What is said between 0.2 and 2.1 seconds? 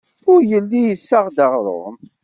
Ur yelli yessaɣ-d aɣrum.